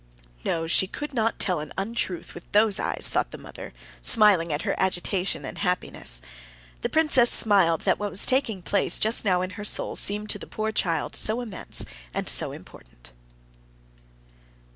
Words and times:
"No, 0.43 0.65
she 0.65 0.87
could 0.87 1.13
not 1.13 1.37
tell 1.37 1.59
an 1.59 1.71
untruth 1.77 2.33
with 2.33 2.51
those 2.53 2.79
eyes," 2.79 3.09
thought 3.11 3.29
the 3.29 3.37
mother, 3.37 3.71
smiling 4.01 4.51
at 4.51 4.63
her 4.63 4.73
agitation 4.79 5.45
and 5.45 5.59
happiness. 5.59 6.23
The 6.81 6.89
princess 6.89 7.29
smiled 7.29 7.81
that 7.81 7.99
what 7.99 8.09
was 8.09 8.25
taking 8.25 8.63
place 8.63 8.97
just 8.97 9.23
now 9.23 9.43
in 9.43 9.51
her 9.51 9.63
soul 9.63 9.95
seemed 9.95 10.31
to 10.31 10.39
the 10.39 10.47
poor 10.47 10.71
child 10.71 11.15
so 11.15 11.39
immense 11.39 11.85
and 12.15 12.27
so 12.27 12.51
important. 12.51 13.11